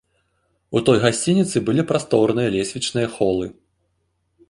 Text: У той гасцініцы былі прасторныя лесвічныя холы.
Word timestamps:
У 0.77 0.81
той 0.87 0.97
гасцініцы 1.03 1.63
былі 1.69 1.81
прасторныя 1.93 2.49
лесвічныя 2.59 3.07
холы. 3.19 3.47